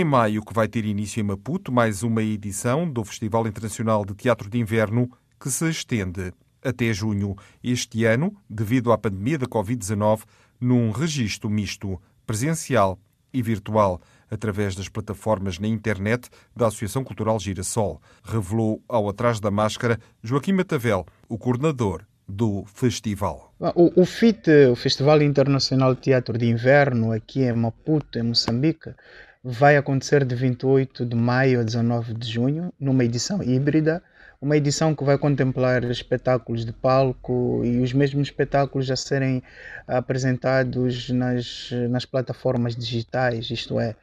Maio 0.00 0.42
que 0.42 0.54
vai 0.54 0.66
ter 0.66 0.86
início 0.86 1.20
em 1.20 1.22
Maputo 1.22 1.70
mais 1.70 2.02
uma 2.02 2.22
edição 2.22 2.90
do 2.90 3.04
Festival 3.04 3.46
Internacional 3.46 4.06
de 4.06 4.14
Teatro 4.14 4.48
de 4.48 4.58
Inverno 4.58 5.10
que 5.38 5.50
se 5.50 5.68
estende 5.68 6.32
até 6.64 6.92
junho. 6.94 7.36
Este 7.62 8.06
ano, 8.06 8.34
devido 8.48 8.90
à 8.90 8.96
pandemia 8.96 9.38
da 9.38 9.46
Covid-19, 9.46 10.22
num 10.58 10.90
registro 10.90 11.50
misto, 11.50 12.00
presencial 12.26 12.98
e 13.34 13.42
virtual, 13.42 14.00
através 14.30 14.74
das 14.74 14.88
plataformas 14.88 15.58
na 15.58 15.68
internet 15.68 16.30
da 16.56 16.68
Associação 16.68 17.04
Cultural 17.04 17.38
Girassol, 17.38 18.00
revelou 18.24 18.82
ao 18.88 19.10
Atrás 19.10 19.40
da 19.40 19.50
Máscara 19.50 20.00
Joaquim 20.22 20.52
Matavel, 20.52 21.04
o 21.28 21.36
coordenador 21.36 22.02
do 22.26 22.64
festival. 22.64 23.52
O, 23.60 24.00
o 24.00 24.06
FIT, 24.06 24.50
o 24.70 24.74
Festival 24.74 25.20
Internacional 25.20 25.94
de 25.94 26.00
Teatro 26.00 26.38
de 26.38 26.46
Inverno, 26.46 27.12
aqui 27.12 27.42
em 27.42 27.52
Maputo, 27.52 28.18
em 28.18 28.22
Moçambique, 28.22 28.94
vai 29.42 29.76
acontecer 29.76 30.24
de 30.24 30.34
28 30.34 31.04
de 31.04 31.16
maio 31.16 31.60
a 31.60 31.62
19 31.62 32.14
de 32.14 32.30
junho, 32.30 32.72
numa 32.78 33.04
edição 33.04 33.42
híbrida, 33.42 34.02
uma 34.40 34.56
edição 34.56 34.94
que 34.94 35.04
vai 35.04 35.16
contemplar 35.18 35.84
espetáculos 35.84 36.64
de 36.64 36.72
palco 36.72 37.62
e 37.64 37.78
os 37.78 37.92
mesmos 37.92 38.28
espetáculos 38.28 38.90
a 38.90 38.96
serem 38.96 39.42
apresentados 39.86 41.10
nas, 41.10 41.70
nas 41.90 42.04
plataformas 42.04 42.74
digitais, 42.74 43.50
isto 43.50 43.78
é, 43.78 43.94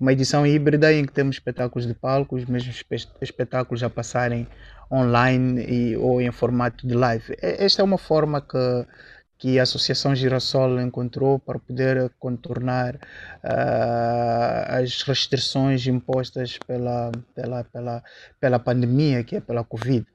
uma 0.00 0.12
edição 0.12 0.46
híbrida 0.46 0.92
em 0.92 1.04
que 1.04 1.12
temos 1.12 1.36
espetáculos 1.36 1.86
de 1.86 1.94
palco, 1.94 2.36
os 2.36 2.44
mesmos 2.44 2.84
espetáculos 3.20 3.82
a 3.82 3.90
passarem 3.90 4.46
online 4.90 5.64
e, 5.64 5.96
ou 5.96 6.20
em 6.20 6.30
formato 6.30 6.86
de 6.86 6.94
live. 6.94 7.34
Esta 7.40 7.82
é 7.82 7.84
uma 7.84 7.98
forma 7.98 8.40
que 8.40 8.86
que 9.42 9.58
a 9.58 9.64
Associação 9.64 10.14
Girassol 10.14 10.80
encontrou 10.80 11.36
para 11.36 11.58
poder 11.58 12.12
contornar 12.16 12.94
uh, 12.94 14.78
as 14.80 15.02
restrições 15.02 15.84
impostas 15.88 16.58
pela, 16.64 17.10
pela, 17.34 17.64
pela, 17.64 18.04
pela 18.38 18.58
pandemia, 18.60 19.24
que 19.24 19.34
é 19.34 19.40
pela 19.40 19.64
Covid. 19.64 20.06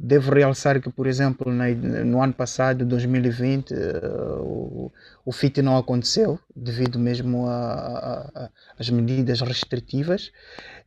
Devo 0.00 0.32
realçar 0.32 0.80
que, 0.80 0.88
por 0.88 1.08
exemplo, 1.08 1.52
no 1.52 2.22
ano 2.22 2.32
passado, 2.32 2.84
2020, 2.84 3.74
uh, 3.74 4.92
o, 5.24 5.32
FIT 5.32 5.60
não 5.60 5.76
aconteceu, 5.76 6.38
devido 6.54 7.00
mesmo 7.00 7.46
às 8.78 8.88
medidas 8.90 9.40
restritivas 9.40 10.30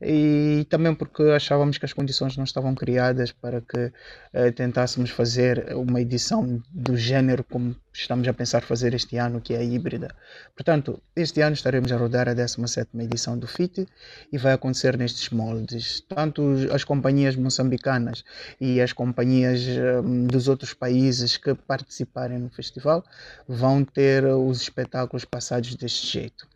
e 0.02 0.66
também 0.70 0.96
porque 0.96 1.24
achávamos 1.24 1.78
que 1.78 1.84
as 1.84 1.92
condições 1.92 2.38
não 2.38 2.46
estavam 2.46 2.74
criadas 2.74 3.34
para 3.34 3.60
que 3.60 3.88
uh, 3.88 4.52
tentássemos 4.56 5.10
fazer 5.10 5.76
uma 5.76 6.00
edição 6.00 6.64
do 6.72 6.96
género 6.96 7.44
como 7.44 7.76
estamos 7.94 8.28
a 8.28 8.34
pensar 8.34 8.62
fazer 8.62 8.94
este 8.94 9.18
ano, 9.18 9.42
que 9.42 9.54
é 9.54 9.58
a 9.58 9.64
híbrida. 9.64 10.10
Portanto, 10.56 11.02
este 11.16 11.42
ano 11.42 11.54
estaremos 11.54 11.92
a 11.92 11.98
rodar 11.98 12.30
a 12.30 12.34
17 12.34 12.90
edição 13.00 13.38
do 13.38 13.48
FIT 13.48 13.88
e 14.32 14.38
vai 14.38 14.54
acontecer 14.54 14.98
nestes 14.98 15.30
moldes. 15.30 16.02
Tanto 16.08 16.42
as 16.72 16.84
companhias 16.84 17.36
moçambicanas 17.36 18.24
e 18.60 18.82
as 18.82 18.94
companhias 18.94 19.62
um, 20.04 20.28
dos 20.28 20.48
outros 20.48 20.74
países 20.74 21.38
que 21.38 21.54
participarem 21.54 22.40
no 22.40 22.50
festival 22.50 23.04
vão 23.48 23.84
ter 23.84 24.26
os 24.26 24.62
espetáculos 24.62 25.26
passados 25.26 25.76
deste 25.76 26.08
jeito. 26.08 26.48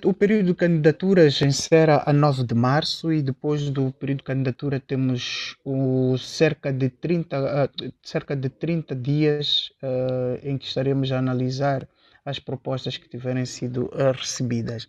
o 0.03 0.13
período 0.13 0.47
de 0.47 0.53
candidaturas 0.53 1.41
encerra 1.41 2.03
a 2.05 2.11
9 2.11 2.43
de 2.43 2.53
março 2.53 3.11
e 3.11 3.21
depois 3.21 3.69
do 3.69 3.91
período 3.91 4.19
de 4.19 4.23
candidatura 4.23 4.79
temos 4.79 5.55
o 5.63 6.17
cerca, 6.17 6.73
de 6.73 6.89
30, 6.89 7.39
uh, 7.39 7.93
cerca 8.03 8.35
de 8.35 8.49
30 8.49 8.95
dias 8.95 9.71
uh, 9.81 10.39
em 10.43 10.57
que 10.57 10.65
estaremos 10.65 11.11
a 11.11 11.19
analisar 11.19 11.87
as 12.25 12.39
propostas 12.39 12.97
que 12.97 13.07
tiverem 13.07 13.45
sido 13.45 13.85
uh, 13.85 14.11
recebidas. 14.11 14.87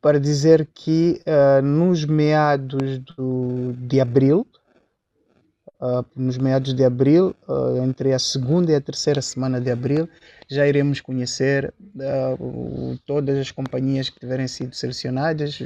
para 0.00 0.20
dizer 0.20 0.68
que 0.74 1.22
nos 1.62 2.04
meados 2.04 2.98
do, 2.98 3.72
de 3.72 4.02
abril, 4.02 4.46
uh, 5.80 6.04
nos 6.16 6.38
meados 6.38 6.74
de 6.74 6.84
abril, 6.84 7.34
uh, 7.48 7.82
entre 7.82 8.12
a 8.12 8.18
segunda 8.18 8.72
e 8.72 8.74
a 8.74 8.80
terceira 8.80 9.20
semana 9.20 9.60
de 9.60 9.70
abril, 9.70 10.08
já 10.48 10.66
iremos 10.66 11.00
conhecer 11.00 11.72
uh, 11.80 12.98
todas 13.06 13.38
as 13.38 13.50
companhias 13.50 14.08
que 14.08 14.20
tiverem 14.20 14.48
sido 14.48 14.74
selecionadas 14.74 15.58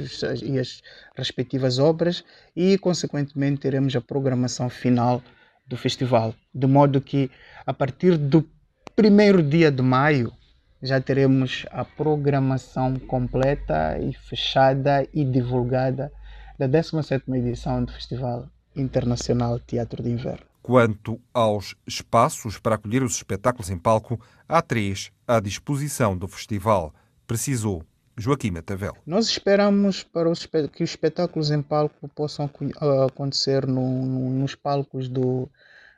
e 0.43 0.59
as 0.59 0.81
respectivas 1.15 1.79
obras 1.79 2.23
e, 2.55 2.77
consequentemente, 2.77 3.61
teremos 3.61 3.95
a 3.95 4.01
programação 4.01 4.69
final 4.69 5.21
do 5.67 5.77
festival. 5.77 6.33
De 6.53 6.67
modo 6.67 7.01
que, 7.01 7.29
a 7.65 7.73
partir 7.73 8.17
do 8.17 8.47
primeiro 8.95 9.43
dia 9.43 9.71
de 9.71 9.81
maio, 9.81 10.33
já 10.81 10.99
teremos 11.01 11.65
a 11.71 11.83
programação 11.83 12.97
completa 12.99 13.99
e 13.99 14.13
fechada 14.13 15.05
e 15.13 15.25
divulgada 15.25 16.11
da 16.57 16.67
17ª 16.67 17.35
edição 17.35 17.83
do 17.83 17.91
festival 17.91 18.49
Internacional 18.75 19.59
Teatro 19.59 20.03
de 20.03 20.09
Inverno. 20.09 20.45
Quanto 20.61 21.19
aos 21.33 21.75
espaços 21.87 22.59
para 22.59 22.75
acolher 22.75 23.01
os 23.01 23.15
espetáculos 23.15 23.69
em 23.69 23.77
palco, 23.77 24.19
há 24.47 24.61
três 24.61 25.11
à 25.27 25.39
disposição 25.39 26.15
do 26.17 26.27
festival, 26.27 26.93
precisou 27.25 27.83
Joaquim 28.17 28.51
Matavel. 28.51 28.95
Nós 29.05 29.27
esperamos 29.27 30.03
para 30.03 30.29
os, 30.29 30.45
que 30.45 30.83
os 30.83 30.89
espetáculos 30.89 31.51
em 31.51 31.61
palco 31.61 32.07
possam 32.09 32.45
uh, 32.45 33.03
acontecer 33.03 33.65
no, 33.65 34.05
no, 34.05 34.29
nos 34.29 34.55
palcos 34.55 35.07
do 35.07 35.49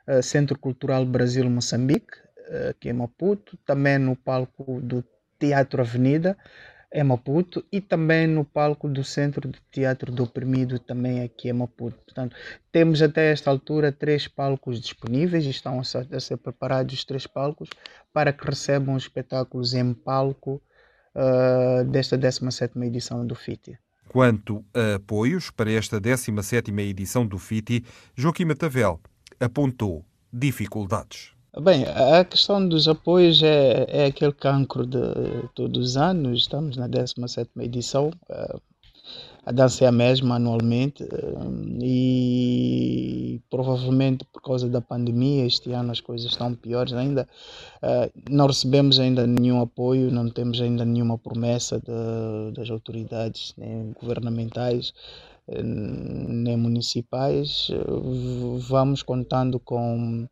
uh, 0.06 0.22
Centro 0.22 0.56
Cultural 0.56 1.04
Brasil 1.04 1.48
Moçambique, 1.50 2.14
uh, 2.48 2.70
aqui 2.70 2.88
em 2.90 2.92
Maputo, 2.92 3.58
também 3.66 3.98
no 3.98 4.14
palco 4.14 4.80
do 4.80 5.04
Teatro 5.38 5.82
Avenida, 5.82 6.38
em 6.92 7.02
Maputo, 7.02 7.64
e 7.72 7.80
também 7.80 8.26
no 8.26 8.44
palco 8.44 8.88
do 8.88 9.02
Centro 9.02 9.48
de 9.48 9.58
Teatro 9.70 10.12
do 10.12 10.24
Oprimido, 10.24 10.78
também 10.78 11.22
aqui 11.22 11.48
em 11.48 11.52
Maputo. 11.52 11.96
Portanto, 12.04 12.36
temos 12.70 13.00
até 13.00 13.32
esta 13.32 13.50
altura 13.50 13.90
três 13.90 14.28
palcos 14.28 14.80
disponíveis, 14.80 15.44
estão 15.46 15.80
a 15.80 15.84
ser, 15.84 16.06
a 16.14 16.20
ser 16.20 16.36
preparados 16.36 16.94
os 16.94 17.04
três 17.04 17.26
palcos 17.26 17.68
para 18.12 18.32
que 18.32 18.44
recebam 18.44 18.96
espetáculos 18.96 19.74
em 19.74 19.94
palco 19.94 20.60
uh, 21.14 21.84
desta 21.84 22.18
17ª 22.18 22.84
edição 22.84 23.26
do 23.26 23.34
FITI. 23.34 23.78
Quanto 24.08 24.64
a 24.74 24.96
apoios 24.96 25.50
para 25.50 25.72
esta 25.72 26.00
17ª 26.00 26.80
edição 26.80 27.26
do 27.26 27.38
FITI, 27.38 27.84
Joaquim 28.14 28.44
Matavel 28.44 29.00
apontou 29.40 30.04
dificuldades. 30.30 31.32
Bem, 31.60 31.84
a 31.84 32.24
questão 32.24 32.66
dos 32.66 32.88
apoios 32.88 33.42
é, 33.42 33.84
é 33.86 34.06
aquele 34.06 34.32
cancro 34.32 34.86
de 34.86 34.98
todos 35.54 35.90
os 35.90 35.96
anos. 35.98 36.40
Estamos 36.40 36.78
na 36.78 36.88
17ª 36.88 37.46
edição. 37.62 38.10
Uh, 38.26 38.58
a 39.44 39.52
dança 39.52 39.84
é 39.84 39.88
a 39.88 39.92
mesma 39.92 40.36
anualmente 40.36 41.04
hum, 41.04 41.78
e 41.82 43.42
provavelmente 43.50 44.24
por 44.32 44.40
causa 44.40 44.66
da 44.66 44.80
pandemia 44.80 45.44
este 45.44 45.70
ano 45.72 45.92
as 45.92 46.00
coisas 46.00 46.30
estão 46.30 46.54
piores 46.54 46.94
ainda. 46.94 47.28
Ah, 47.82 48.08
não 48.30 48.46
recebemos 48.46 48.98
ainda 48.98 49.26
nenhum 49.26 49.60
apoio, 49.60 50.10
não 50.10 50.30
temos 50.30 50.58
ainda 50.58 50.86
nenhuma 50.86 51.18
promessa 51.18 51.80
de, 51.80 52.54
das 52.54 52.70
autoridades 52.70 53.52
nem 53.58 53.92
governamentais 54.00 54.94
nem 55.48 56.56
municipais. 56.56 57.68
Vamos 58.68 59.02
contando 59.02 59.58
com 59.58 60.26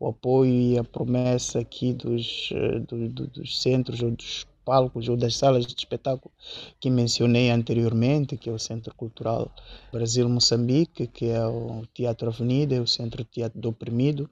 o 0.00 0.08
apoio 0.08 0.50
e 0.50 0.78
a 0.78 0.82
promessa 0.82 1.60
aqui 1.60 1.92
dos, 1.92 2.50
do, 2.88 3.08
do, 3.10 3.26
dos 3.26 3.60
centros 3.60 4.02
ou 4.02 4.10
dos 4.10 4.46
palcos 4.64 5.08
ou 5.08 5.16
das 5.16 5.36
salas 5.36 5.66
de 5.66 5.74
espetáculo 5.76 6.32
que 6.80 6.88
mencionei 6.88 7.50
anteriormente, 7.50 8.36
que 8.36 8.48
é 8.48 8.52
o 8.52 8.58
Centro 8.58 8.94
Cultural 8.94 9.50
Brasil 9.92 10.28
Moçambique, 10.28 11.06
que 11.06 11.26
é 11.26 11.44
o 11.44 11.82
Teatro 11.92 12.28
Avenida, 12.28 12.80
o 12.80 12.86
Centro 12.86 13.24
Teatro 13.24 13.60
do 13.60 13.68
Oprimido, 13.68 14.28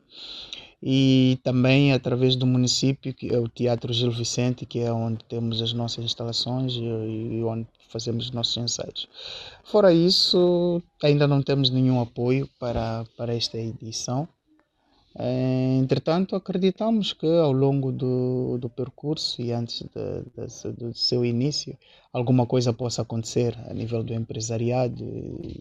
e 0.82 1.38
também 1.42 1.92
através 1.92 2.36
do 2.36 2.46
município, 2.46 3.12
que 3.12 3.34
é 3.34 3.38
o 3.38 3.48
Teatro 3.48 3.92
Gil 3.92 4.12
Vicente, 4.12 4.64
que 4.64 4.78
é 4.78 4.92
onde 4.92 5.24
temos 5.24 5.60
as 5.60 5.72
nossas 5.72 6.04
instalações 6.04 6.74
e, 6.74 7.42
onde 7.44 7.66
fazemos 7.88 8.26
os 8.26 8.30
nossos 8.30 8.56
ensaios. 8.56 9.08
Fora 9.64 9.92
isso, 9.92 10.80
ainda 11.02 11.26
não 11.26 11.42
temos 11.42 11.68
nenhum 11.68 12.00
apoio 12.00 12.48
para, 12.60 13.04
para 13.16 13.34
esta 13.34 13.58
edição. 13.58 14.28
Eh, 15.18 15.78
entretanto, 15.80 16.36
acreditamos 16.36 17.12
que 17.12 17.26
ao 17.26 17.50
longo 17.50 17.90
do, 17.90 18.56
do 18.58 18.68
percurso 18.68 19.42
e 19.42 19.50
antes 19.50 19.82
de, 19.82 20.22
de, 20.46 20.72
do 20.72 20.94
seu 20.94 21.24
início, 21.24 21.76
alguma 22.12 22.46
coisa 22.46 22.72
possa 22.72 23.02
acontecer 23.02 23.58
a 23.68 23.74
nível 23.74 24.04
do 24.04 24.14
empresariado 24.14 25.04
e, 25.04 25.60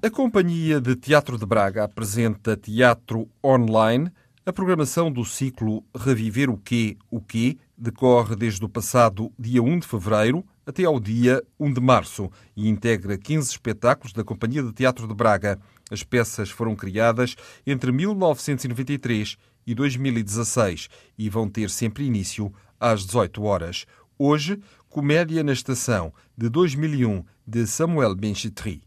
A 0.05 0.09
Companhia 0.09 0.81
de 0.81 0.97
Teatro 0.97 1.37
de 1.37 1.45
Braga 1.45 1.85
apresenta 1.85 2.57
teatro 2.57 3.25
online. 3.41 4.11
A 4.45 4.51
programação 4.51 5.09
do 5.09 5.23
ciclo 5.23 5.81
Reviver 5.95 6.49
o 6.49 6.57
Quê, 6.57 6.97
o 7.09 7.21
Quê 7.21 7.57
decorre 7.77 8.35
desde 8.35 8.65
o 8.65 8.67
passado 8.67 9.31
dia 9.39 9.63
1 9.63 9.79
de 9.79 9.87
fevereiro 9.87 10.43
até 10.65 10.83
ao 10.83 10.99
dia 10.99 11.41
1 11.57 11.71
de 11.71 11.79
março 11.79 12.29
e 12.53 12.67
integra 12.67 13.17
15 13.17 13.51
espetáculos 13.51 14.11
da 14.11 14.25
Companhia 14.25 14.61
de 14.61 14.73
Teatro 14.73 15.07
de 15.07 15.13
Braga. 15.13 15.57
As 15.89 16.03
peças 16.03 16.49
foram 16.49 16.75
criadas 16.75 17.37
entre 17.65 17.89
1993 17.93 19.37
e 19.65 19.73
2016 19.73 20.89
e 21.17 21.29
vão 21.29 21.47
ter 21.47 21.69
sempre 21.69 22.03
início 22.03 22.53
às 22.77 23.05
18 23.05 23.41
horas. 23.41 23.85
Hoje, 24.19 24.59
Comédia 24.89 25.41
na 25.45 25.53
Estação, 25.53 26.13
de 26.37 26.49
2001, 26.49 27.23
de 27.47 27.65
Samuel 27.65 28.13
Benchetri. 28.15 28.81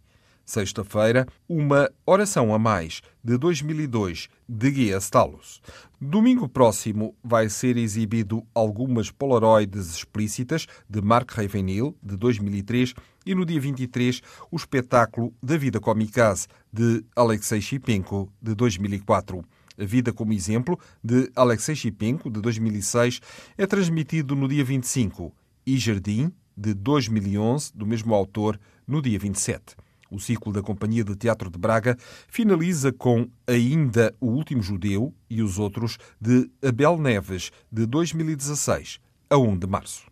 Sexta-feira, 0.46 1.26
uma 1.48 1.90
oração 2.06 2.54
a 2.54 2.58
mais, 2.58 3.02
de 3.22 3.36
2002, 3.36 4.28
de 4.48 4.70
Guia 4.70 4.96
Stalos. 4.98 5.60
Domingo 6.00 6.48
próximo 6.48 7.16
vai 7.22 7.48
ser 7.48 7.76
exibido 7.76 8.46
algumas 8.54 9.10
polaroides 9.10 9.96
explícitas 9.96 10.68
de 10.88 11.02
Mark 11.02 11.32
Ravenhill, 11.32 11.96
de 12.00 12.16
2003, 12.16 12.94
e 13.26 13.34
no 13.34 13.44
dia 13.44 13.60
23, 13.60 14.22
o 14.48 14.54
espetáculo 14.54 15.34
Da 15.42 15.56
Vida 15.56 15.80
Comicase, 15.80 16.46
de 16.72 17.04
Alexei 17.16 17.60
Shipenko, 17.60 18.32
de 18.40 18.54
2004. 18.54 19.44
A 19.76 19.84
Vida 19.84 20.12
como 20.12 20.32
Exemplo, 20.32 20.78
de 21.02 21.28
Alexei 21.34 21.74
Shipenko, 21.74 22.30
de 22.30 22.40
2006, 22.40 23.20
é 23.58 23.66
transmitido 23.66 24.36
no 24.36 24.46
dia 24.46 24.64
25 24.64 25.34
e 25.66 25.76
Jardim, 25.76 26.30
de 26.56 26.72
2011, 26.72 27.72
do 27.74 27.84
mesmo 27.84 28.14
autor, 28.14 28.60
no 28.86 29.02
dia 29.02 29.18
27. 29.18 29.74
O 30.16 30.18
ciclo 30.18 30.50
da 30.50 30.62
Companhia 30.62 31.04
de 31.04 31.14
Teatro 31.14 31.50
de 31.50 31.58
Braga 31.58 31.94
finaliza 32.26 32.90
com 32.90 33.28
Ainda 33.46 34.14
o 34.18 34.28
Último 34.28 34.62
Judeu 34.62 35.12
e 35.28 35.42
os 35.42 35.58
outros 35.58 35.99
de 36.18 36.50
Abel 36.66 36.96
Neves, 36.96 37.50
de 37.70 37.85
2016 37.85 38.99
a 39.28 39.37
1 39.37 39.58
de 39.58 39.66
março. 39.66 40.06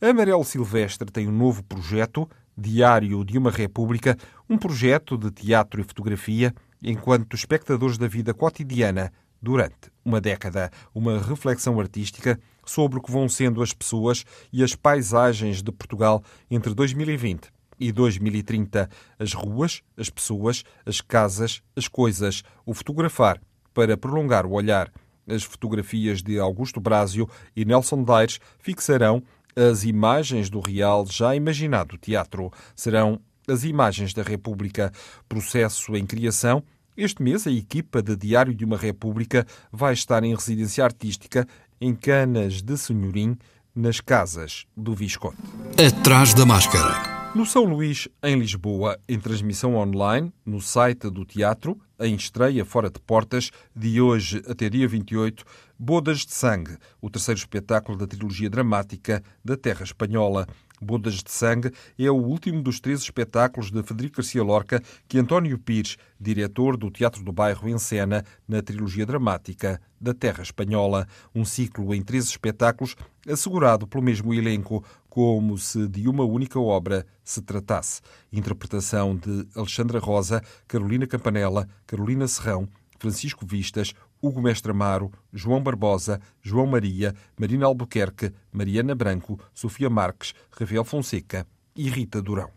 Amarelo 0.00 0.44
Silvestre 0.44 1.10
tem 1.10 1.26
um 1.26 1.36
novo 1.36 1.64
projeto, 1.64 2.30
Diário 2.56 3.24
de 3.24 3.36
uma 3.36 3.50
República, 3.50 4.16
um 4.48 4.56
projeto 4.56 5.18
de 5.18 5.28
teatro 5.32 5.80
e 5.80 5.84
fotografia 5.84 6.54
enquanto 6.80 7.34
espectadores 7.34 7.98
da 7.98 8.06
vida 8.06 8.32
cotidiana 8.32 9.12
durante 9.42 9.90
uma 10.04 10.20
década, 10.20 10.70
uma 10.94 11.18
reflexão 11.18 11.80
artística 11.80 12.38
sobre 12.64 13.00
o 13.00 13.02
que 13.02 13.10
vão 13.10 13.28
sendo 13.28 13.60
as 13.60 13.72
pessoas 13.72 14.24
e 14.52 14.62
as 14.62 14.76
paisagens 14.76 15.64
de 15.64 15.72
Portugal 15.72 16.22
entre 16.48 16.72
2020 16.72 17.53
e 17.78 17.92
2030. 17.92 18.88
As 19.18 19.32
ruas, 19.32 19.82
as 19.96 20.10
pessoas, 20.10 20.64
as 20.84 21.00
casas, 21.00 21.62
as 21.76 21.88
coisas. 21.88 22.42
O 22.64 22.74
fotografar 22.74 23.40
para 23.72 23.96
prolongar 23.96 24.46
o 24.46 24.52
olhar. 24.52 24.90
As 25.26 25.42
fotografias 25.42 26.22
de 26.22 26.38
Augusto 26.38 26.80
Brásio 26.80 27.28
e 27.56 27.64
Nelson 27.64 28.04
Daires 28.04 28.38
fixarão 28.58 29.22
as 29.56 29.84
imagens 29.84 30.50
do 30.50 30.60
real 30.60 31.06
já 31.06 31.34
imaginado 31.34 31.96
teatro. 31.96 32.52
Serão 32.74 33.20
as 33.48 33.64
imagens 33.64 34.12
da 34.12 34.22
República. 34.22 34.92
Processo 35.28 35.96
em 35.96 36.06
criação. 36.06 36.62
Este 36.96 37.22
mês, 37.22 37.46
a 37.46 37.50
equipa 37.50 38.00
de 38.00 38.16
Diário 38.16 38.54
de 38.54 38.64
uma 38.64 38.76
República 38.76 39.46
vai 39.72 39.92
estar 39.92 40.22
em 40.22 40.34
residência 40.34 40.84
artística 40.84 41.46
em 41.80 41.94
Canas 41.94 42.62
de 42.62 42.76
Senhorim, 42.78 43.36
nas 43.74 44.00
casas 44.00 44.64
do 44.76 44.94
Visconde. 44.94 45.36
Atrás 45.76 46.32
da 46.32 46.46
máscara. 46.46 47.23
No 47.34 47.44
São 47.44 47.64
Luís, 47.64 48.06
em 48.22 48.38
Lisboa, 48.38 48.96
em 49.08 49.18
transmissão 49.18 49.74
online, 49.74 50.32
no 50.46 50.60
site 50.60 51.10
do 51.10 51.24
teatro, 51.24 51.76
em 51.98 52.14
estreia 52.14 52.64
fora 52.64 52.88
de 52.88 53.00
portas, 53.00 53.50
de 53.74 54.00
hoje 54.00 54.40
até 54.46 54.70
dia 54.70 54.86
28, 54.86 55.44
Bodas 55.76 56.20
de 56.20 56.32
Sangue, 56.32 56.78
o 57.00 57.10
terceiro 57.10 57.38
espetáculo 57.38 57.98
da 57.98 58.06
trilogia 58.06 58.48
dramática 58.48 59.20
da 59.44 59.56
Terra 59.56 59.82
Espanhola. 59.82 60.46
Bodas 60.80 61.14
de 61.14 61.30
Sangue 61.30 61.72
é 61.98 62.10
o 62.10 62.14
último 62.14 62.62
dos 62.62 62.78
três 62.78 63.00
espetáculos 63.00 63.70
de 63.70 63.82
Federico 63.82 64.18
Garcia 64.18 64.42
Lorca 64.42 64.82
que 65.08 65.18
António 65.18 65.58
Pires, 65.58 65.96
diretor 66.20 66.76
do 66.76 66.90
Teatro 66.90 67.24
do 67.24 67.32
Bairro, 67.32 67.68
encena 67.68 68.24
na 68.46 68.62
trilogia 68.62 69.06
dramática 69.06 69.80
da 70.00 70.12
Terra 70.12 70.42
Espanhola. 70.42 71.08
Um 71.34 71.44
ciclo 71.44 71.94
em 71.94 72.02
três 72.02 72.26
espetáculos 72.26 72.94
assegurado 73.26 73.86
pelo 73.86 74.04
mesmo 74.04 74.34
elenco, 74.34 74.84
como 75.14 75.56
se 75.56 75.86
de 75.86 76.08
uma 76.08 76.24
única 76.24 76.58
obra 76.58 77.06
se 77.22 77.40
tratasse. 77.40 78.00
Interpretação 78.32 79.14
de 79.14 79.46
Alexandra 79.54 80.00
Rosa, 80.00 80.42
Carolina 80.66 81.06
Campanella, 81.06 81.68
Carolina 81.86 82.26
Serrão, 82.26 82.68
Francisco 82.98 83.46
Vistas, 83.46 83.94
Hugo 84.20 84.42
Mestre 84.42 84.72
Amaro, 84.72 85.12
João 85.32 85.62
Barbosa, 85.62 86.20
João 86.42 86.66
Maria, 86.66 87.14
Marina 87.38 87.64
Albuquerque, 87.66 88.32
Mariana 88.50 88.92
Branco, 88.92 89.38
Sofia 89.54 89.88
Marques, 89.88 90.34
Rafael 90.50 90.82
Fonseca 90.82 91.46
e 91.76 91.88
Rita 91.88 92.20
Durão. 92.20 92.50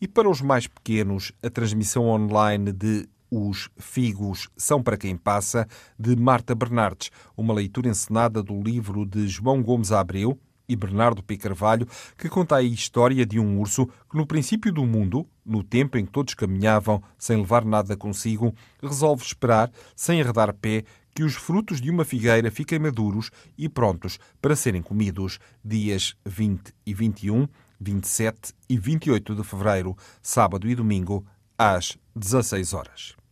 E 0.00 0.08
para 0.08 0.28
os 0.28 0.40
mais 0.40 0.66
pequenos, 0.66 1.30
a 1.44 1.48
transmissão 1.48 2.08
online 2.08 2.72
de 2.72 3.08
Os 3.30 3.70
Figos 3.78 4.48
São 4.56 4.82
para 4.82 4.96
Quem 4.96 5.16
Passa, 5.16 5.64
de 5.96 6.16
Marta 6.16 6.56
Bernardes, 6.56 7.12
uma 7.36 7.54
leitura 7.54 7.88
encenada 7.88 8.42
do 8.42 8.60
livro 8.60 9.06
de 9.06 9.28
João 9.28 9.62
Gomes 9.62 9.92
Abreu, 9.92 10.36
e 10.68 10.76
Bernardo 10.76 11.22
P. 11.22 11.36
Carvalho, 11.36 11.86
que 12.16 12.28
conta 12.28 12.56
a 12.56 12.62
história 12.62 13.24
de 13.24 13.38
um 13.38 13.60
urso 13.60 13.86
que, 13.86 14.16
no 14.16 14.26
princípio 14.26 14.72
do 14.72 14.86
mundo, 14.86 15.26
no 15.44 15.62
tempo 15.62 15.98
em 15.98 16.04
que 16.04 16.12
todos 16.12 16.34
caminhavam 16.34 17.02
sem 17.18 17.36
levar 17.36 17.64
nada 17.64 17.96
consigo, 17.96 18.54
resolve 18.82 19.24
esperar, 19.24 19.70
sem 19.94 20.20
arredar 20.20 20.54
pé, 20.54 20.84
que 21.14 21.22
os 21.22 21.34
frutos 21.34 21.80
de 21.80 21.90
uma 21.90 22.04
figueira 22.04 22.50
fiquem 22.50 22.78
maduros 22.78 23.30
e 23.56 23.68
prontos 23.68 24.18
para 24.42 24.56
serem 24.56 24.82
comidos. 24.82 25.38
Dias 25.64 26.16
20 26.26 26.74
e 26.84 26.92
21, 26.92 27.46
27 27.80 28.52
e 28.68 28.78
28 28.78 29.34
de 29.34 29.44
fevereiro, 29.44 29.96
sábado 30.20 30.68
e 30.68 30.74
domingo, 30.74 31.24
às 31.56 31.96
16 32.16 32.72
horas. 32.72 33.23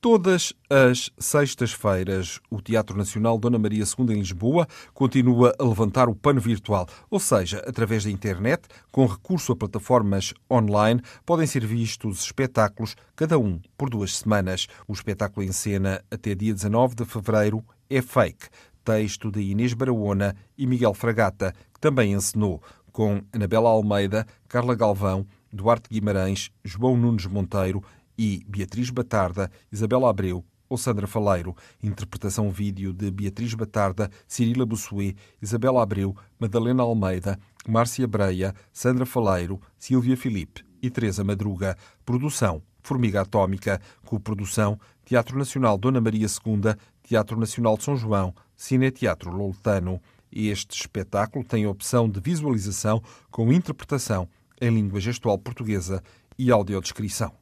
Todas 0.00 0.52
as 0.70 1.10
sextas-feiras, 1.18 2.38
o 2.48 2.62
Teatro 2.62 2.96
Nacional 2.96 3.36
Dona 3.36 3.58
Maria 3.58 3.82
II 3.82 4.14
em 4.14 4.20
Lisboa 4.20 4.68
continua 4.94 5.52
a 5.58 5.64
levantar 5.64 6.08
o 6.08 6.14
pano 6.14 6.40
virtual, 6.40 6.86
ou 7.10 7.18
seja, 7.18 7.58
através 7.66 8.04
da 8.04 8.10
internet, 8.10 8.62
com 8.92 9.04
recurso 9.06 9.50
a 9.50 9.56
plataformas 9.56 10.32
online, 10.48 11.02
podem 11.26 11.48
ser 11.48 11.66
vistos 11.66 12.22
espetáculos, 12.22 12.94
cada 13.16 13.40
um 13.40 13.60
por 13.76 13.90
duas 13.90 14.18
semanas. 14.18 14.68
O 14.86 14.92
espetáculo 14.92 15.44
em 15.44 15.50
cena 15.50 16.00
até 16.08 16.32
dia 16.32 16.54
19 16.54 16.94
de 16.94 17.04
fevereiro 17.04 17.64
é 17.90 18.00
Fake, 18.00 18.46
texto 18.84 19.32
de 19.32 19.40
Inês 19.40 19.74
Barahona 19.74 20.36
e 20.56 20.64
Miguel 20.64 20.94
Fragata, 20.94 21.52
que 21.74 21.80
também 21.80 22.12
encenou, 22.12 22.62
com 22.92 23.20
Anabela 23.32 23.68
Almeida, 23.68 24.24
Carla 24.48 24.76
Galvão, 24.76 25.26
Duarte 25.52 25.88
Guimarães, 25.90 26.50
João 26.64 26.96
Nunes 26.96 27.26
Monteiro 27.26 27.82
e 28.18 28.42
Beatriz 28.48 28.90
Batarda, 28.90 29.50
Isabela 29.70 30.10
Abreu 30.10 30.44
ou 30.68 30.76
Sandra 30.76 31.06
Faleiro. 31.06 31.56
Interpretação 31.82 32.50
vídeo 32.50 32.92
de 32.92 33.10
Beatriz 33.10 33.54
Batarda, 33.54 34.10
Cirila 34.26 34.66
Bussuet, 34.66 35.16
Isabela 35.40 35.82
Abreu, 35.82 36.14
Madalena 36.38 36.82
Almeida, 36.82 37.38
Márcia 37.66 38.06
Breia, 38.06 38.54
Sandra 38.72 39.06
Faleiro, 39.06 39.60
Silvia 39.78 40.16
Filipe 40.16 40.64
e 40.82 40.90
Teresa 40.90 41.24
Madruga. 41.24 41.76
Produção 42.04 42.62
Formiga 42.82 43.22
Atómica. 43.22 43.80
Co-produção 44.04 44.78
Teatro 45.04 45.38
Nacional 45.38 45.78
Dona 45.78 46.00
Maria 46.00 46.26
II, 46.26 46.74
Teatro 47.02 47.38
Nacional 47.38 47.76
de 47.76 47.84
São 47.84 47.96
João, 47.96 48.34
Cineteatro 48.56 49.30
Loletano. 49.30 50.00
Este 50.30 50.78
espetáculo 50.78 51.42
tem 51.42 51.66
opção 51.66 52.08
de 52.08 52.20
visualização 52.20 53.02
com 53.30 53.50
interpretação 53.50 54.28
em 54.60 54.70
língua 54.70 55.00
gestual 55.00 55.38
portuguesa 55.38 56.02
e 56.38 56.50
audiodescrição. 56.50 57.32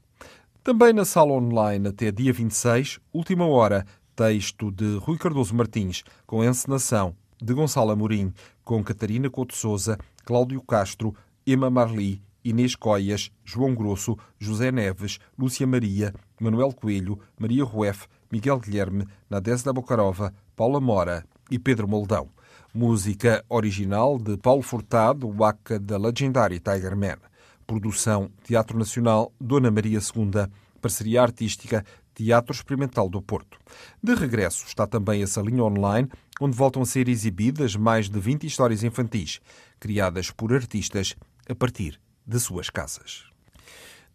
Também 0.66 0.92
na 0.92 1.04
sala 1.04 1.30
online 1.30 1.90
até 1.90 2.10
dia 2.10 2.32
26, 2.32 2.98
última 3.12 3.46
hora, 3.46 3.86
texto 4.16 4.72
de 4.72 4.96
Rui 4.96 5.16
Cardoso 5.16 5.54
Martins, 5.54 6.02
com 6.26 6.42
encenação 6.42 7.14
de 7.40 7.54
Gonçalo 7.54 7.92
Amorim, 7.92 8.32
com 8.64 8.82
Catarina 8.82 9.30
Couto 9.30 9.54
Souza, 9.54 9.96
Cláudio 10.24 10.60
Castro, 10.60 11.14
Emma 11.46 11.70
Marli, 11.70 12.20
Inês 12.44 12.74
Coias, 12.74 13.30
João 13.44 13.76
Grosso, 13.76 14.18
José 14.40 14.72
Neves, 14.72 15.20
Lúcia 15.38 15.68
Maria, 15.68 16.12
Manuel 16.40 16.72
Coelho, 16.72 17.16
Maria 17.38 17.62
Rueff, 17.62 18.08
Miguel 18.28 18.58
Guilherme, 18.58 19.06
Nadezda 19.30 19.72
Bocarova, 19.72 20.34
Paula 20.56 20.80
Mora 20.80 21.24
e 21.48 21.60
Pedro 21.60 21.86
Moldão. 21.86 22.28
Música 22.74 23.44
original 23.48 24.18
de 24.18 24.36
Paulo 24.36 24.62
Furtado, 24.62 25.28
Waka 25.28 25.78
da 25.78 25.96
Legendary 25.96 26.58
Tiger 26.58 26.96
Man. 26.96 27.18
Produção 27.66 28.30
Teatro 28.44 28.78
Nacional 28.78 29.32
Dona 29.40 29.70
Maria 29.70 29.98
II, 29.98 30.46
parceria 30.80 31.22
artística 31.22 31.84
Teatro 32.14 32.54
Experimental 32.54 33.08
do 33.08 33.20
Porto. 33.20 33.58
De 34.02 34.14
regresso 34.14 34.64
está 34.66 34.86
também 34.86 35.22
a 35.22 35.26
salinha 35.26 35.64
online, 35.64 36.08
onde 36.40 36.56
voltam 36.56 36.82
a 36.82 36.86
ser 36.86 37.08
exibidas 37.08 37.76
mais 37.76 38.08
de 38.08 38.18
20 38.18 38.46
histórias 38.46 38.82
infantis, 38.82 39.40
criadas 39.78 40.30
por 40.30 40.54
artistas 40.54 41.14
a 41.48 41.54
partir 41.54 42.00
de 42.26 42.40
suas 42.40 42.70
casas. 42.70 43.24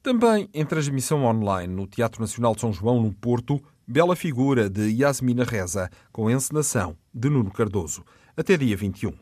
Também 0.02 0.50
em 0.52 0.66
transmissão 0.66 1.26
online 1.26 1.72
no 1.72 1.86
Teatro 1.86 2.22
Nacional 2.22 2.56
de 2.56 2.62
São 2.62 2.74
João, 2.74 3.02
no 3.02 3.14
Porto, 3.14 3.62
Bela 3.88 4.16
Figura 4.16 4.68
de 4.68 4.90
Yasmina 4.90 5.44
Reza, 5.44 5.90
com 6.12 6.30
encenação 6.30 6.98
de 7.14 7.30
Nuno 7.30 7.52
Cardoso, 7.52 8.04
até 8.36 8.58
dia 8.58 8.76
21. 8.76 9.14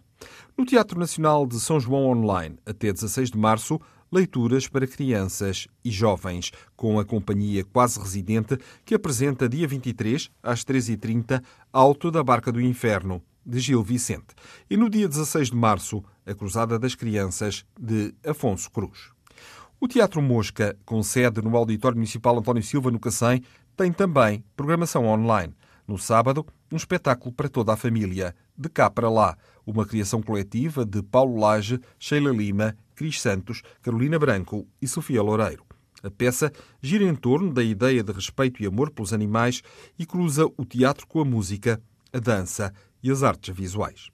No 0.58 0.66
Teatro 0.66 0.98
Nacional 1.00 1.46
de 1.46 1.60
São 1.60 1.80
João 1.80 2.06
Online, 2.06 2.58
até 2.66 2.94
16 2.94 3.32
de 3.32 3.38
março, 3.38 3.80
leituras 4.12 4.68
para 4.68 4.88
crianças 4.88 5.68
e 5.84 5.92
jovens, 5.92 6.52
com 6.76 7.00
a 7.00 7.06
companhia 7.06 7.64
quase 7.64 8.00
residente 8.00 8.58
que 8.84 8.96
apresenta 8.96 9.50
dia 9.50 9.68
23, 9.68 10.30
às 10.42 10.64
13h30, 10.64 11.44
Alto 11.72 12.10
da 12.10 12.24
Barca 12.24 12.52
do 12.52 12.62
Inferno, 12.62 13.22
de 13.46 13.60
Gil 13.60 13.84
Vicente. 13.84 14.36
E 14.70 14.76
no 14.76 14.90
dia 14.90 15.08
16 15.08 15.50
de 15.50 15.56
março, 15.56 16.04
A 16.26 16.34
Cruzada 16.34 16.78
das 16.78 16.96
Crianças, 16.96 17.66
de 17.80 18.14
Afonso 18.26 18.70
Cruz. 18.72 19.12
O 19.80 19.88
Teatro 19.88 20.22
Mosca, 20.22 20.78
com 20.86 21.02
sede 21.02 21.42
no 21.42 21.56
Auditório 21.56 21.96
Municipal 21.96 22.38
António 22.38 22.62
Silva, 22.62 22.92
no 22.92 23.00
Cacém, 23.00 23.42
tem 23.78 23.94
também 23.94 24.44
programação 24.56 25.06
online. 25.06 25.54
No 25.88 25.98
sábado, 25.98 26.46
um 26.72 26.76
espetáculo 26.76 27.34
para 27.34 27.50
toda 27.50 27.74
a 27.74 27.78
família, 27.78 28.36
de 28.58 28.70
cá 28.70 28.90
para 28.90 29.10
lá, 29.10 29.38
uma 29.66 29.86
criação 29.86 30.22
coletiva 30.22 30.86
de 30.86 31.02
Paulo 31.02 31.40
Lage, 31.40 31.80
Sheila 31.98 32.30
Lima 32.30 32.76
Cris 33.00 33.22
Santos, 33.22 33.62
Carolina 33.82 34.20
Branco 34.20 34.68
e 34.82 34.86
Sofia 34.86 35.24
Loureiro. 35.24 35.64
A 36.04 36.12
peça 36.12 36.52
gira 36.82 37.06
em 37.06 37.16
torno 37.16 37.54
da 37.54 37.64
ideia 37.64 38.04
de 38.04 38.12
respeito 38.12 38.62
e 38.62 38.66
amor 38.66 38.92
pelos 38.92 39.14
animais 39.14 39.64
e 39.98 40.06
cruza 40.06 40.46
o 40.58 40.66
teatro 40.66 41.08
com 41.08 41.22
a 41.22 41.24
música, 41.24 41.82
a 42.12 42.20
dança 42.20 42.74
e 43.02 43.10
as 43.10 43.24
artes 43.24 43.56
visuais. 43.56 44.10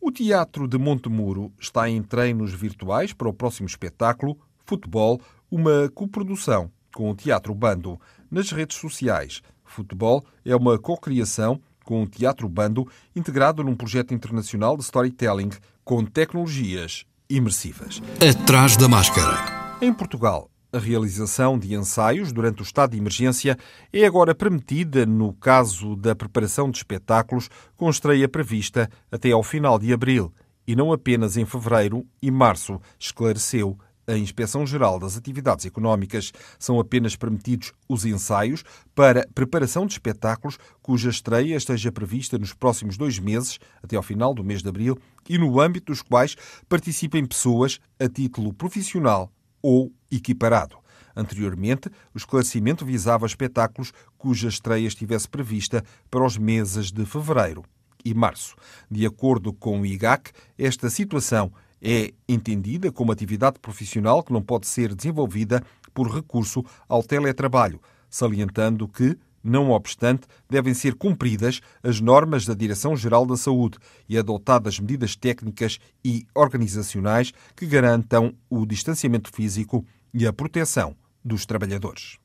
O 0.00 0.10
Teatro 0.10 0.66
de 0.66 0.78
Montemuro 0.78 1.52
está 1.60 1.86
em 1.86 2.02
treinos 2.02 2.54
virtuais 2.54 3.12
para 3.12 3.28
o 3.28 3.34
próximo 3.34 3.68
espetáculo, 3.68 4.38
Futebol, 4.64 5.20
uma 5.50 5.90
coprodução 5.94 6.72
com 6.94 7.10
o 7.10 7.14
Teatro 7.14 7.54
Bando. 7.54 8.00
Nas 8.30 8.50
redes 8.52 8.78
sociais, 8.78 9.42
Futebol 9.62 10.24
é 10.46 10.56
uma 10.56 10.78
cocriação 10.78 11.60
com 11.84 12.04
o 12.04 12.08
Teatro 12.08 12.48
Bando, 12.48 12.88
integrado 13.14 13.62
num 13.62 13.76
projeto 13.76 14.14
internacional 14.14 14.78
de 14.78 14.84
storytelling 14.84 15.50
com 15.84 16.02
tecnologias 16.06 17.04
imersivas. 17.30 18.00
Atrás 18.26 18.76
da 18.76 18.88
máscara. 18.88 19.36
Em 19.82 19.92
Portugal, 19.92 20.50
a 20.72 20.78
realização 20.78 21.58
de 21.58 21.74
ensaios 21.74 22.32
durante 22.32 22.62
o 22.62 22.64
estado 22.64 22.92
de 22.92 22.98
emergência 22.98 23.58
é 23.92 24.06
agora 24.06 24.34
permitida 24.34 25.04
no 25.04 25.34
caso 25.34 25.94
da 25.94 26.14
preparação 26.14 26.70
de 26.70 26.78
espetáculos 26.78 27.50
com 27.76 27.90
estreia 27.90 28.28
prevista 28.28 28.90
até 29.12 29.30
ao 29.30 29.42
final 29.42 29.78
de 29.78 29.92
abril 29.92 30.32
e 30.66 30.74
não 30.74 30.92
apenas 30.92 31.36
em 31.36 31.46
fevereiro 31.46 32.06
e 32.20 32.30
março, 32.30 32.80
esclareceu 32.98 33.78
a 34.08 34.16
Inspeção-Geral 34.16 34.98
das 34.98 35.16
Atividades 35.16 35.66
Económicas. 35.66 36.32
São 36.58 36.80
apenas 36.80 37.14
permitidos 37.14 37.72
os 37.88 38.04
ensaios 38.04 38.64
para 38.94 39.28
preparação 39.34 39.86
de 39.86 39.92
espetáculos 39.92 40.58
cuja 40.82 41.10
estreia 41.10 41.54
esteja 41.54 41.92
prevista 41.92 42.38
nos 42.38 42.54
próximos 42.54 42.96
dois 42.96 43.18
meses, 43.18 43.58
até 43.82 43.96
ao 43.96 44.02
final 44.02 44.32
do 44.32 44.42
mês 44.42 44.62
de 44.62 44.68
abril, 44.68 44.98
e 45.28 45.36
no 45.38 45.60
âmbito 45.60 45.92
dos 45.92 46.02
quais 46.02 46.34
participem 46.68 47.24
pessoas 47.26 47.78
a 48.00 48.08
título 48.08 48.52
profissional 48.52 49.30
ou 49.62 49.92
equiparado. 50.10 50.76
Anteriormente, 51.14 51.90
o 52.14 52.18
esclarecimento 52.18 52.84
visava 52.86 53.26
espetáculos 53.26 53.92
cuja 54.16 54.48
estreia 54.48 54.86
estivesse 54.86 55.28
prevista 55.28 55.84
para 56.10 56.24
os 56.24 56.38
meses 56.38 56.90
de 56.90 57.04
fevereiro 57.04 57.64
e 58.04 58.14
março. 58.14 58.54
De 58.90 59.04
acordo 59.04 59.52
com 59.52 59.80
o 59.80 59.86
IGAC, 59.86 60.30
esta 60.56 60.88
situação 60.88 61.52
é 61.80 62.12
entendida 62.28 62.90
como 62.90 63.12
atividade 63.12 63.58
profissional 63.60 64.22
que 64.22 64.32
não 64.32 64.42
pode 64.42 64.66
ser 64.66 64.94
desenvolvida 64.94 65.62
por 65.94 66.08
recurso 66.08 66.64
ao 66.88 67.02
teletrabalho, 67.02 67.80
salientando 68.10 68.88
que, 68.88 69.16
não 69.42 69.70
obstante, 69.70 70.26
devem 70.48 70.74
ser 70.74 70.94
cumpridas 70.94 71.60
as 71.82 72.00
normas 72.00 72.44
da 72.44 72.54
Direção-Geral 72.54 73.26
da 73.26 73.36
Saúde 73.36 73.78
e 74.08 74.18
adotadas 74.18 74.78
medidas 74.78 75.16
técnicas 75.16 75.78
e 76.04 76.26
organizacionais 76.34 77.32
que 77.56 77.66
garantam 77.66 78.34
o 78.50 78.66
distanciamento 78.66 79.30
físico 79.32 79.84
e 80.12 80.26
a 80.26 80.32
proteção 80.32 80.96
dos 81.24 81.46
trabalhadores. 81.46 82.18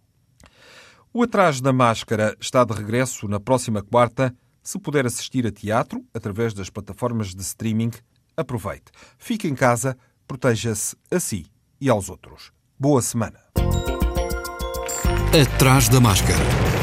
O 1.14 1.22
Atrás 1.22 1.62
da 1.62 1.72
Máscara 1.72 2.36
está 2.40 2.64
de 2.64 2.74
regresso 2.74 3.28
na 3.28 3.40
próxima 3.40 3.84
quarta. 3.84 4.36
Se 4.64 4.80
puder 4.80 5.06
assistir 5.06 5.46
a 5.46 5.52
teatro 5.52 6.04
através 6.14 6.54
das 6.54 6.70
plataformas 6.70 7.36
de 7.36 7.42
streaming, 7.42 7.92
aproveite. 8.36 8.92
Fique 9.18 9.48
em 9.48 9.56
casa, 9.56 9.98
proteja-se 10.28 10.96
a 11.12 11.20
si 11.20 11.46
e 11.80 11.90
aos 11.90 12.10
outros. 12.10 12.52
Boa 12.80 13.02
semana. 13.02 13.40
Atrás 15.34 15.90
da 15.90 16.00
Máscara 16.00 16.83